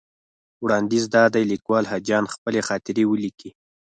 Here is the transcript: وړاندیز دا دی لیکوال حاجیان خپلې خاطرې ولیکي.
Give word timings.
وړاندیز 0.63 1.03
دا 1.15 1.23
دی 1.33 1.43
لیکوال 1.51 1.83
حاجیان 1.91 2.25
خپلې 2.33 2.59
خاطرې 2.67 3.03
ولیکي. 3.07 3.49